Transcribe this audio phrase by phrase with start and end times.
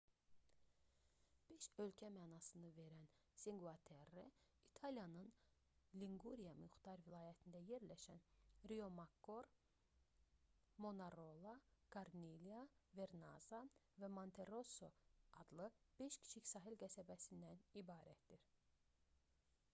[1.49, 3.03] "beş ölkə mənasını verən
[3.41, 4.21] cinque terre
[4.69, 5.27] i̇taliyanın
[6.03, 8.21] linquria muxtar vilayətində yerləşən
[8.71, 9.49] riomakkor
[10.87, 11.53] manarola
[11.97, 12.61] kornilya
[13.01, 13.59] vernazza
[14.05, 14.89] və monterosso
[15.43, 15.69] adlı
[16.01, 18.49] beş kiçik sahil qəsəbəsindən ibarətdir